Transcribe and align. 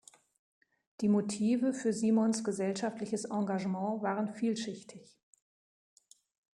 Die 1.01 1.07
Motive 1.09 1.73
für 1.75 1.93
Simons 1.93 2.43
gesellschaftliches 2.43 3.25
Engagement 3.25 4.01
waren 4.01 4.33
vielschichtig. 4.33 5.15